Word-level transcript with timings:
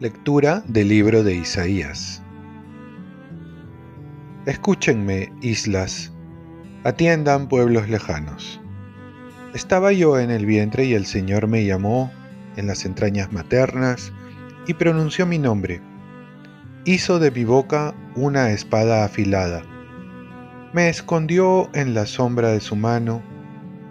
Lectura 0.00 0.62
del 0.68 0.90
libro 0.90 1.24
de 1.24 1.34
Isaías. 1.34 2.22
Escúchenme, 4.46 5.32
islas, 5.40 6.12
atiendan 6.84 7.48
pueblos 7.48 7.88
lejanos. 7.88 8.60
Estaba 9.54 9.92
yo 9.92 10.20
en 10.20 10.30
el 10.30 10.46
vientre 10.46 10.84
y 10.84 10.94
el 10.94 11.04
Señor 11.04 11.48
me 11.48 11.64
llamó 11.64 12.12
en 12.56 12.68
las 12.68 12.84
entrañas 12.84 13.32
maternas 13.32 14.12
y 14.68 14.74
pronunció 14.74 15.26
mi 15.26 15.38
nombre. 15.38 15.80
Hizo 16.84 17.18
de 17.18 17.32
mi 17.32 17.42
boca 17.44 17.92
una 18.14 18.52
espada 18.52 19.04
afilada. 19.04 19.62
Me 20.74 20.90
escondió 20.90 21.70
en 21.72 21.94
la 21.94 22.04
sombra 22.04 22.50
de 22.50 22.60
su 22.60 22.76
mano, 22.76 23.22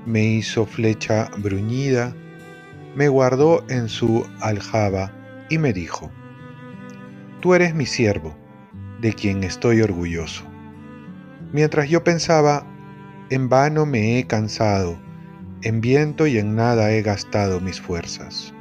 me 0.06 0.24
hizo 0.24 0.68
flecha 0.68 1.28
bruñida, 1.40 2.14
me 2.96 3.10
guardó 3.10 3.66
en 3.68 3.90
su 3.90 4.28
aljaba 4.42 5.12
y 5.50 5.58
me 5.58 5.74
dijo, 5.74 6.12
Tú 7.42 7.56
eres 7.56 7.74
mi 7.74 7.88
siervo, 7.88 8.38
de 9.02 9.12
quien 9.14 9.44
estoy 9.44 9.82
orgulloso. 9.82 10.44
Mientras 11.52 11.90
yo 11.90 12.04
pensaba, 12.04 12.64
en 13.32 13.50
vano 13.50 13.88
me 13.88 14.20
he 14.20 14.28
cansado, 14.28 15.00
en 15.64 15.82
viento 15.82 16.28
y 16.28 16.38
en 16.38 16.56
nada 16.56 16.92
he 16.92 17.02
gastado 17.02 17.60
mis 17.60 17.82
fuerzas. 17.82 18.54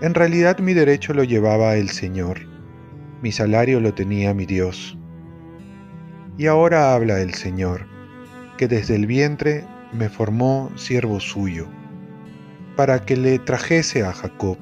En 0.00 0.14
realidad 0.14 0.60
mi 0.60 0.72
derecho 0.72 1.12
lo 1.12 1.24
llevaba 1.24 1.76
el 1.76 1.90
Señor, 1.90 2.40
mi 3.20 3.32
salario 3.32 3.80
lo 3.80 3.92
tenía 3.92 4.32
mi 4.32 4.46
Dios. 4.46 4.96
Y 6.38 6.46
ahora 6.46 6.94
habla 6.94 7.20
el 7.20 7.34
Señor, 7.34 7.86
que 8.58 8.68
desde 8.68 8.96
el 8.96 9.06
vientre 9.06 9.64
me 9.92 10.08
formó 10.08 10.70
siervo 10.76 11.20
suyo, 11.20 11.66
para 12.76 13.04
que 13.04 13.16
le 13.16 13.38
trajese 13.38 14.04
a 14.04 14.12
Jacob 14.12 14.58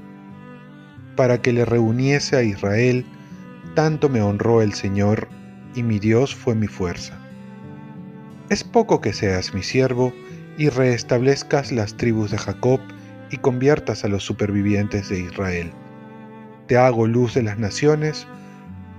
para 1.16 1.41
que 1.41 1.53
le 1.53 1.64
reuniese 1.64 2.36
a 2.36 2.42
Israel, 2.42 3.05
tanto 3.75 4.08
me 4.08 4.20
honró 4.20 4.62
el 4.62 4.75
Señor, 4.75 5.28
y 5.75 5.83
mi 5.83 5.98
Dios 5.98 6.34
fue 6.34 6.55
mi 6.55 6.66
fuerza. 6.66 7.19
Es 8.50 8.62
poco 8.62 9.00
que 9.00 9.12
seas 9.12 9.55
mi 9.55 9.62
siervo 9.62 10.12
y 10.59 10.69
restablezcas 10.69 11.72
las 11.72 11.97
tribus 11.97 12.31
de 12.31 12.38
Jacob 12.38 12.81
y 13.31 13.38
conviertas 13.38 14.05
a 14.05 14.09
los 14.09 14.22
supervivientes 14.22 15.09
de 15.09 15.20
Israel. 15.20 15.72
Te 16.66 16.77
hago 16.77 17.06
luz 17.06 17.34
de 17.34 17.42
las 17.42 17.59
naciones, 17.59 18.27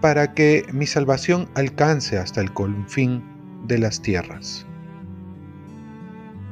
para 0.06 0.36
que 0.36 0.68
mi 0.72 0.86
salvación 0.86 1.50
alcance 1.56 2.20
hasta 2.20 2.40
el 2.40 2.54
confín 2.54 3.24
de 3.66 3.80
las 3.80 4.04
tierras. 4.04 4.64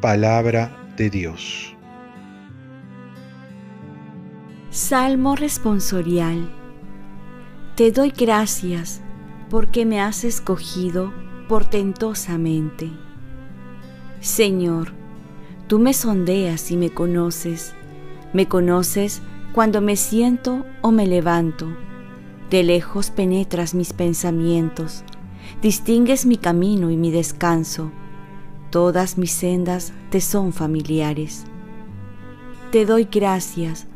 Palabra 0.01 0.75
de 0.97 1.11
Dios. 1.11 1.77
Salmo 4.71 5.35
responsorial. 5.35 6.51
Te 7.75 7.91
doy 7.91 8.09
gracias 8.09 9.01
porque 9.51 9.85
me 9.85 10.01
has 10.01 10.23
escogido 10.23 11.13
portentosamente. 11.47 12.89
Señor, 14.19 14.93
tú 15.67 15.77
me 15.77 15.93
sondeas 15.93 16.71
y 16.71 16.77
me 16.77 16.89
conoces. 16.89 17.75
Me 18.33 18.47
conoces 18.47 19.21
cuando 19.53 19.79
me 19.79 19.95
siento 19.95 20.65
o 20.81 20.91
me 20.91 21.05
levanto. 21.05 21.67
De 22.53 22.61
lejos 22.61 23.09
penetras 23.09 23.73
mis 23.73 23.93
pensamientos. 23.93 25.03
Distingues 25.63 26.27
mi 26.27 26.37
camino 26.37 26.91
y 26.91 26.97
mi 26.97 27.09
descanso. 27.09 27.89
Todas 28.69 29.17
mis 29.17 29.31
sendas 29.31 29.91
te 30.11 30.21
son 30.21 30.53
familiares. 30.53 31.45
Te 32.71 32.85
doy 32.85 33.07
gracias 33.11 33.87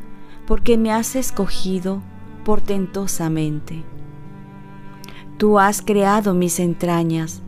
porque 0.44 0.76
me 0.76 0.90
has 0.90 1.14
escogido 1.14 2.02
portentosamente. 2.44 3.84
Tú 5.36 5.60
has 5.60 5.80
creado 5.80 6.34
mis 6.34 6.58
entrañas, 6.58 7.42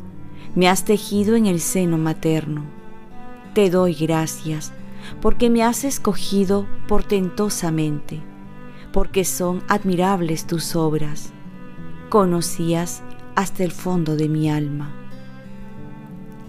me 0.55 0.69
has 0.69 0.85
tejido 0.85 1.35
en 1.35 1.47
el 1.47 1.59
seno 1.59 1.99
materno. 1.99 2.63
Te 3.53 3.69
doy 3.69 3.95
gracias, 3.95 4.73
porque 5.21 5.51
me 5.51 5.65
has 5.65 5.83
escogido 5.83 6.69
portentosamente, 6.87 8.23
porque 8.93 9.25
son 9.25 9.63
admirables 9.69 10.47
tus 10.47 10.77
obras. 10.77 11.33
Conocías 12.09 13.03
hasta 13.35 13.65
el 13.65 13.73
fondo 13.73 14.17
de 14.17 14.29
mi 14.29 14.51
alma. 14.51 14.93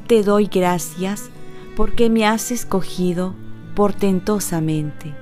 Te 0.08 0.24
doy 0.24 0.48
gracias, 0.48 1.30
porque 1.76 2.10
me 2.10 2.26
has 2.26 2.52
escogido 2.52 3.34
portentosamente 3.76 5.16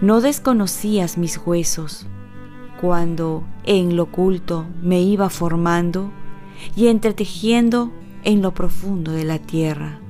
no 0.00 0.22
desconocías 0.22 1.18
mis 1.18 1.38
huesos 1.44 2.06
cuando 2.80 3.44
en 3.64 3.96
lo 3.96 4.04
oculto 4.04 4.64
me 4.82 5.02
iba 5.02 5.28
formando 5.28 6.10
y 6.74 6.86
entretejiendo 6.86 7.92
en 8.24 8.40
lo 8.40 8.54
profundo 8.54 9.12
de 9.12 9.24
la 9.24 9.38
tierra. 9.38 10.00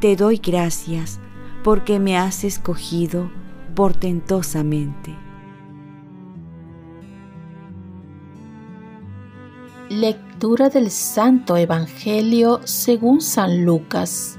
Te 0.00 0.16
doy 0.16 0.38
gracias 0.38 1.20
porque 1.62 2.00
me 2.00 2.18
has 2.18 2.42
escogido 2.42 3.30
portentosamente. 3.74 5.16
Lectura 9.88 10.70
del 10.70 10.90
Santo 10.90 11.56
Evangelio 11.56 12.60
según 12.64 13.20
San 13.20 13.64
Lucas. 13.64 14.38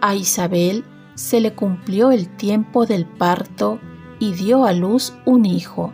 A 0.00 0.14
Isabel 0.14 0.84
se 1.14 1.40
le 1.40 1.54
cumplió 1.54 2.12
el 2.12 2.28
tiempo 2.28 2.86
del 2.86 3.06
parto 3.06 3.80
y 4.20 4.32
dio 4.32 4.64
a 4.64 4.72
luz 4.72 5.14
un 5.24 5.46
hijo. 5.46 5.92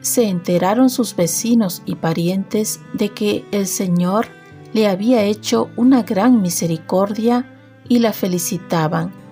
Se 0.00 0.28
enteraron 0.28 0.90
sus 0.90 1.16
vecinos 1.16 1.82
y 1.86 1.96
parientes 1.96 2.80
de 2.92 3.08
que 3.08 3.44
el 3.50 3.66
Señor 3.66 4.26
le 4.72 4.86
había 4.86 5.22
hecho 5.22 5.70
una 5.76 6.02
gran 6.02 6.42
misericordia 6.42 7.46
y 7.88 7.98
la 7.98 8.12
felicitaban. 8.12 9.23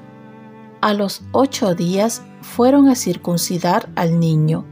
A 0.82 0.92
los 0.92 1.22
ocho 1.32 1.74
días 1.74 2.22
fueron 2.42 2.90
a 2.90 2.94
circuncidar 2.94 3.88
al 3.96 4.20
niño 4.20 4.66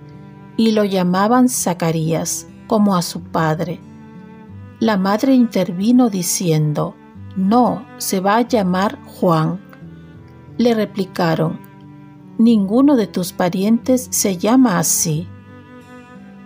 y 0.58 0.72
lo 0.72 0.84
llamaban 0.84 1.48
Zacarías, 1.48 2.46
como 2.66 2.96
a 2.96 3.00
su 3.00 3.22
padre. 3.22 3.80
La 4.78 4.98
madre 4.98 5.34
intervino 5.34 6.10
diciendo, 6.10 6.94
No, 7.34 7.86
se 7.96 8.20
va 8.20 8.36
a 8.36 8.42
llamar 8.42 8.98
Juan 9.06 9.70
le 10.60 10.74
replicaron, 10.74 11.58
Ninguno 12.36 12.96
de 12.96 13.06
tus 13.06 13.32
parientes 13.32 14.08
se 14.10 14.36
llama 14.36 14.78
así. 14.78 15.26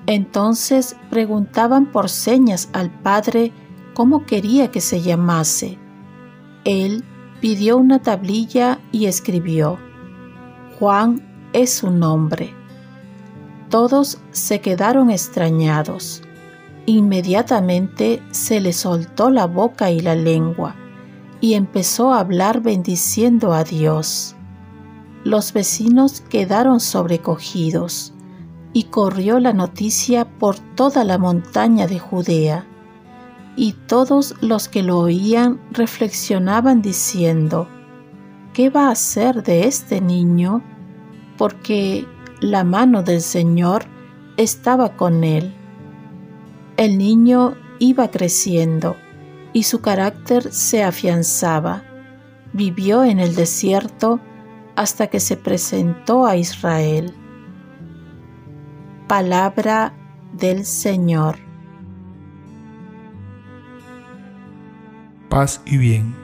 Entonces 0.07 0.97
preguntaban 1.11 1.87
por 1.91 2.09
señas 2.09 2.69
al 2.73 2.91
padre 2.91 3.53
cómo 3.93 4.25
quería 4.25 4.71
que 4.71 4.81
se 4.81 5.03
llamase. 5.03 5.79
Él 6.65 7.05
pidió 7.45 7.77
una 7.77 7.99
tablilla 7.99 8.81
y 8.91 9.05
escribió, 9.05 9.79
Juan 10.79 11.51
es 11.53 11.75
su 11.75 11.91
nombre. 11.91 12.55
Todos 13.69 14.19
se 14.31 14.63
quedaron 14.63 15.11
extrañados. 15.11 16.23
Inmediatamente 16.87 18.23
se 18.31 18.63
le 18.63 18.73
soltó 18.73 19.29
la 19.29 19.47
boca 19.47 19.91
y 19.91 20.01
la 20.01 20.15
lengua 20.15 20.75
y 21.43 21.53
empezó 21.53 22.15
a 22.15 22.21
hablar 22.21 22.63
bendiciendo 22.63 23.53
a 23.53 23.63
Dios. 23.63 24.37
Los 25.23 25.53
vecinos 25.53 26.23
quedaron 26.23 26.81
sobrecogidos 26.81 28.15
y 28.73 28.85
corrió 28.85 29.39
la 29.39 29.53
noticia 29.53 30.25
por 30.39 30.59
toda 30.59 31.05
la 31.05 31.19
montaña 31.19 31.87
de 31.87 31.99
Judea. 31.99 32.67
Y 33.57 33.73
todos 33.73 34.35
los 34.41 34.69
que 34.69 34.83
lo 34.83 34.99
oían 34.99 35.61
reflexionaban 35.71 36.83
diciendo, 36.83 37.69
¿qué 38.53 38.71
va 38.71 38.91
a 38.91 38.95
ser 38.95 39.43
de 39.43 39.67
este 39.67 40.01
niño? 40.01 40.63
Porque 41.39 42.07
la 42.41 42.65
mano 42.65 43.03
del 43.03 43.21
Señor 43.21 43.85
estaba 44.37 44.97
con 44.97 45.25
él. 45.25 45.55
El 46.77 46.99
niño 46.99 47.55
iba 47.79 48.11
creciendo 48.11 48.97
y 49.53 49.63
su 49.63 49.81
carácter 49.81 50.53
se 50.53 50.83
afianzaba. 50.83 51.85
Vivió 52.53 53.05
en 53.05 53.21
el 53.21 53.35
desierto 53.35 54.21
hasta 54.77 55.07
que 55.07 55.21
se 55.21 55.37
presentó 55.37 56.27
a 56.27 56.37
Israel. 56.37 57.15
Palabra 59.07 59.95
del 60.33 60.65
Señor. 60.65 61.44
Paz 65.35 65.61
y 65.67 65.79
bien. 65.79 66.15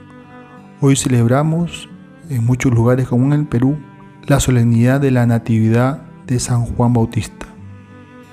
Hoy 0.79 0.95
celebramos 0.95 1.89
en 2.29 2.45
muchos 2.45 2.73
lugares 2.73 3.09
como 3.09 3.25
en 3.25 3.33
el 3.41 3.45
Perú 3.45 3.77
la 4.25 4.39
solemnidad 4.39 5.01
de 5.01 5.11
la 5.11 5.25
Natividad 5.25 6.01
de 6.27 6.39
San 6.39 6.61
Juan 6.65 6.93
Bautista. 6.93 7.45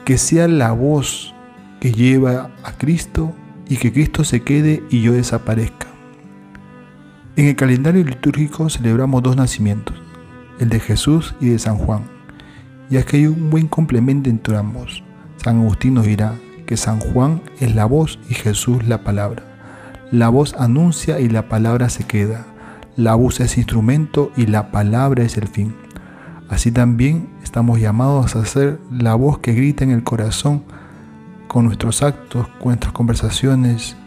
Que 0.04 0.18
sea 0.18 0.46
la 0.46 0.70
voz 0.70 1.34
que 1.80 1.90
lleva 1.90 2.52
a 2.62 2.78
Cristo 2.78 3.34
y 3.68 3.78
que 3.78 3.92
Cristo 3.92 4.22
se 4.22 4.42
quede 4.42 4.84
y 4.88 5.02
yo 5.02 5.14
desaparezca. 5.14 5.88
En 7.34 7.46
el 7.46 7.56
calendario 7.56 8.04
litúrgico 8.04 8.70
celebramos 8.70 9.20
dos 9.24 9.34
nacimientos, 9.34 10.00
el 10.60 10.68
de 10.68 10.78
Jesús 10.78 11.34
y 11.40 11.48
de 11.48 11.58
San 11.58 11.76
Juan, 11.76 12.04
ya 12.88 13.02
que 13.02 13.16
hay 13.16 13.26
un 13.26 13.50
buen 13.50 13.66
complemento 13.66 14.30
entre 14.30 14.56
ambos. 14.56 15.02
San 15.42 15.58
Agustín 15.58 15.94
nos 15.94 16.06
dirá 16.06 16.36
que 16.66 16.76
San 16.76 17.00
Juan 17.00 17.42
es 17.58 17.74
la 17.74 17.84
voz 17.84 18.20
y 18.30 18.34
Jesús 18.34 18.86
la 18.86 19.02
palabra. 19.02 19.47
La 20.10 20.30
voz 20.30 20.54
anuncia 20.54 21.20
y 21.20 21.28
la 21.28 21.50
palabra 21.50 21.90
se 21.90 22.04
queda. 22.04 22.46
La 22.96 23.14
voz 23.14 23.40
es 23.40 23.58
instrumento 23.58 24.32
y 24.38 24.46
la 24.46 24.70
palabra 24.70 25.22
es 25.22 25.36
el 25.36 25.48
fin. 25.48 25.74
Así 26.48 26.72
también 26.72 27.28
estamos 27.42 27.78
llamados 27.78 28.34
a 28.34 28.46
ser 28.46 28.80
la 28.90 29.14
voz 29.14 29.38
que 29.40 29.52
grita 29.52 29.84
en 29.84 29.90
el 29.90 30.04
corazón 30.04 30.64
con 31.46 31.66
nuestros 31.66 32.02
actos, 32.02 32.48
con 32.58 32.68
nuestras 32.68 32.94
conversaciones, 32.94 33.98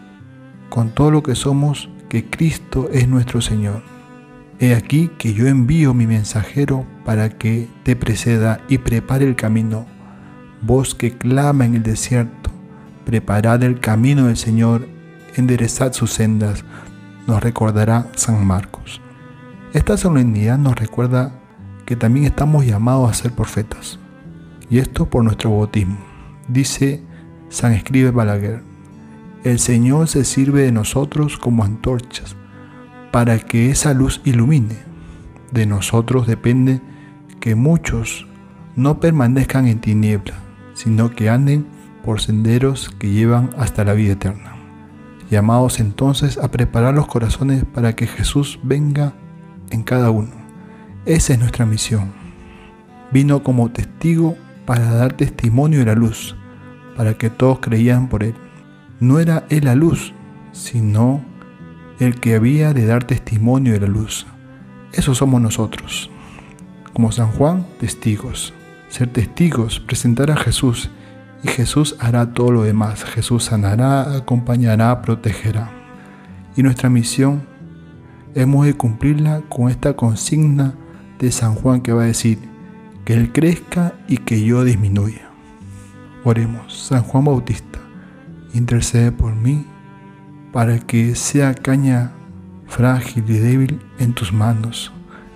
con 0.69 0.89
todo 0.89 1.11
lo 1.11 1.21
que 1.21 1.35
somos, 1.35 1.87
que 2.09 2.27
Cristo 2.27 2.89
es 2.91 3.07
nuestro 3.07 3.39
Señor. 3.39 3.83
He 4.59 4.73
aquí 4.73 5.11
que 5.19 5.35
yo 5.35 5.45
envío 5.45 5.93
mi 5.93 6.07
mensajero 6.07 6.83
para 7.05 7.29
que 7.29 7.67
te 7.83 7.95
preceda 7.95 8.59
y 8.67 8.79
prepare 8.79 9.25
el 9.25 9.35
camino. 9.35 9.85
Voz 10.63 10.95
que 10.95 11.15
clama 11.15 11.65
en 11.65 11.75
el 11.75 11.83
desierto, 11.83 12.49
preparad 13.05 13.61
el 13.61 13.79
camino 13.79 14.25
del 14.25 14.37
Señor, 14.37 14.87
enderezad 15.35 15.93
sus 15.93 16.11
sendas, 16.11 16.63
nos 17.27 17.41
recordará 17.41 18.07
San 18.15 18.45
Marcos. 18.45 19.01
Esta 19.73 19.97
solemnidad 19.97 20.57
nos 20.57 20.75
recuerda 20.75 21.33
que 21.85 21.95
también 21.95 22.25
estamos 22.25 22.65
llamados 22.65 23.09
a 23.09 23.13
ser 23.13 23.31
profetas, 23.31 23.99
y 24.69 24.79
esto 24.79 25.05
por 25.05 25.23
nuestro 25.23 25.51
bautismo. 25.51 25.97
Dice 26.47 27.03
San 27.49 27.73
Escribe 27.73 28.11
Balaguer, 28.11 28.63
el 29.43 29.59
Señor 29.59 30.07
se 30.07 30.23
sirve 30.23 30.63
de 30.63 30.71
nosotros 30.71 31.37
como 31.37 31.63
antorchas 31.63 32.35
para 33.11 33.39
que 33.39 33.69
esa 33.71 33.93
luz 33.93 34.21
ilumine. 34.23 34.77
De 35.51 35.65
nosotros 35.65 36.27
depende 36.27 36.81
que 37.39 37.55
muchos 37.55 38.27
no 38.75 38.99
permanezcan 38.99 39.67
en 39.67 39.81
tiniebla, 39.81 40.35
sino 40.73 41.11
que 41.11 41.29
anden 41.29 41.65
por 42.03 42.21
senderos 42.21 42.89
que 42.99 43.09
llevan 43.09 43.49
hasta 43.57 43.83
la 43.83 43.93
vida 43.93 44.13
eterna. 44.13 44.50
Llamados 45.31 45.79
entonces 45.79 46.37
a 46.37 46.51
preparar 46.51 46.93
los 46.93 47.07
corazones 47.07 47.63
para 47.63 47.95
que 47.95 48.05
Jesús 48.05 48.59
venga 48.63 49.13
en 49.69 49.81
cada 49.81 50.11
uno. 50.11 50.31
Esa 51.05 51.31
es 51.31 51.39
nuestra 51.39 51.65
misión. 51.65 52.11
Vino 53.13 53.41
como 53.41 53.71
testigo 53.71 54.35
para 54.65 54.93
dar 54.93 55.13
testimonio 55.13 55.79
de 55.79 55.85
la 55.85 55.95
luz, 55.95 56.35
para 56.97 57.13
que 57.13 57.29
todos 57.29 57.59
creían 57.59 58.09
por 58.09 58.25
Él. 58.25 58.35
No 58.99 59.19
era 59.19 59.45
Él 59.49 59.63
la 59.63 59.75
luz, 59.75 60.13
sino 60.51 61.23
el 61.99 62.19
que 62.19 62.35
había 62.35 62.73
de 62.73 62.85
dar 62.85 63.05
testimonio 63.05 63.71
de 63.71 63.79
la 63.79 63.87
luz. 63.87 64.27
Eso 64.91 65.15
somos 65.15 65.41
nosotros. 65.41 66.11
Como 66.91 67.13
San 67.13 67.31
Juan, 67.31 67.65
testigos. 67.79 68.53
Ser 68.89 69.07
testigos, 69.07 69.79
presentar 69.79 70.29
a 70.29 70.35
Jesús 70.35 70.91
y 71.43 71.47
Jesús 71.47 71.95
hará 71.99 72.33
todo 72.33 72.51
lo 72.51 72.63
demás. 72.63 73.03
Jesús 73.03 73.45
sanará, 73.45 74.15
acompañará, 74.15 75.01
protegerá. 75.01 75.71
Y 76.55 76.63
nuestra 76.63 76.89
misión 76.89 77.43
hemos 78.35 78.65
de 78.65 78.75
cumplirla 78.75 79.41
con 79.49 79.69
esta 79.69 79.95
consigna 79.95 80.75
de 81.19 81.31
San 81.31 81.55
Juan 81.55 81.81
que 81.81 81.93
va 81.93 82.03
a 82.03 82.07
decir, 82.07 82.39
que 83.05 83.13
Él 83.13 83.31
crezca 83.31 83.93
y 84.07 84.17
que 84.17 84.43
yo 84.43 84.63
disminuya. 84.63 85.29
Oremos, 86.23 86.87
San 86.87 87.03
Juan 87.03 87.25
Bautista, 87.25 87.79
intercede 88.53 89.11
por 89.11 89.35
mí 89.35 89.65
para 90.51 90.79
que 90.79 91.15
sea 91.15 91.53
caña 91.53 92.11
frágil 92.67 93.23
y 93.27 93.39
débil 93.39 93.79
en 93.99 94.13
tus 94.13 94.31
manos, 94.33 94.91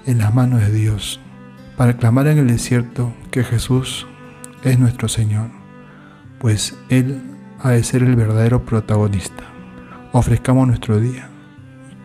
en 0.06 0.20
las 0.20 0.34
manos 0.34 0.62
de 0.62 0.72
Dios, 0.72 1.20
para 1.78 1.98
clamar 1.98 2.28
en 2.28 2.38
el 2.38 2.48
desierto 2.48 3.14
que 3.32 3.44
Jesús 3.44 4.08
es 4.64 4.80
nuestro 4.80 5.08
Señor, 5.08 5.50
pues 6.40 6.78
Él 6.90 7.22
ha 7.60 7.72
de 7.72 7.84
ser 7.84 8.04
el 8.04 8.16
verdadero 8.16 8.66
protagonista. 8.66 9.44
Ofrezcamos 10.12 10.68
nuestro 10.68 11.00
día. 11.00 11.30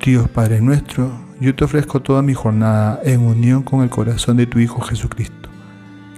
Dios 0.05 0.29
Padre 0.29 0.61
nuestro, 0.61 1.13
yo 1.41 1.55
te 1.55 1.65
ofrezco 1.65 2.01
toda 2.01 2.23
mi 2.23 2.35
jornada 2.35 3.01
en 3.05 3.21
unión 3.21 3.63
con 3.63 3.83
el 3.83 3.91
corazón 3.91 4.37
de 4.37 4.47
tu 4.47 4.59
Hijo 4.59 4.81
Jesucristo, 4.81 5.49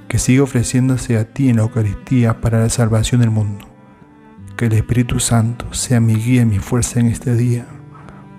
que 0.09 0.19
sigue 0.19 0.41
ofreciéndose 0.41 1.19
a 1.19 1.25
ti 1.25 1.49
en 1.49 1.57
la 1.57 1.63
Eucaristía 1.63 2.41
para 2.41 2.61
la 2.61 2.69
salvación 2.69 3.21
del 3.21 3.31
mundo 3.31 3.73
que 4.57 4.67
el 4.67 4.73
Espíritu 4.75 5.19
Santo 5.19 5.73
sea 5.73 6.01
mi 6.01 6.15
guía 6.15 6.43
y 6.43 6.47
mi 6.47 6.59
fuerza 6.59 7.01
en 7.01 7.07
este 7.07 7.35
día 7.35 7.67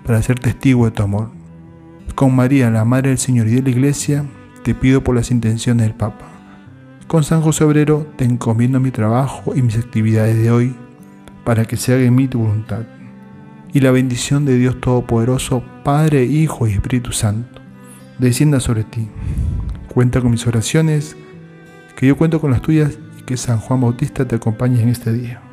para 0.04 0.22
ser 0.22 0.38
testigo 0.38 0.84
de 0.84 0.90
tu 0.90 1.02
amor. 1.02 1.30
Con 2.14 2.34
María, 2.34 2.70
la 2.70 2.84
Madre 2.84 3.10
del 3.10 3.18
Señor 3.18 3.48
y 3.48 3.56
de 3.56 3.62
la 3.62 3.70
Iglesia, 3.70 4.24
te 4.62 4.74
pido 4.74 5.02
por 5.02 5.14
las 5.14 5.30
intenciones 5.30 5.86
del 5.86 5.94
Papa. 5.94 6.26
Con 7.06 7.22
San 7.22 7.42
José 7.42 7.64
Obrero 7.64 8.06
te 8.16 8.24
encomiendo 8.24 8.80
mi 8.80 8.90
trabajo 8.90 9.54
y 9.54 9.62
mis 9.62 9.76
actividades 9.76 10.36
de 10.36 10.50
hoy 10.50 10.74
para 11.44 11.66
que 11.66 11.76
se 11.76 11.92
haga 11.92 12.02
en 12.02 12.14
mí 12.14 12.28
tu 12.28 12.40
voluntad. 12.40 12.82
Y 13.72 13.80
la 13.80 13.90
bendición 13.90 14.44
de 14.44 14.56
Dios 14.56 14.80
Todopoderoso, 14.80 15.62
Padre, 15.84 16.24
Hijo 16.24 16.66
y 16.66 16.72
Espíritu 16.72 17.12
Santo, 17.12 17.60
descienda 18.18 18.58
sobre 18.58 18.84
ti. 18.84 19.08
Cuenta 19.92 20.20
con 20.20 20.30
mis 20.30 20.46
oraciones, 20.46 21.16
que 21.94 22.06
yo 22.06 22.16
cuento 22.16 22.40
con 22.40 22.50
las 22.50 22.62
tuyas 22.62 22.98
y 23.20 23.22
que 23.22 23.36
San 23.36 23.58
Juan 23.58 23.82
Bautista 23.82 24.26
te 24.26 24.36
acompañe 24.36 24.82
en 24.82 24.88
este 24.88 25.12
día. 25.12 25.43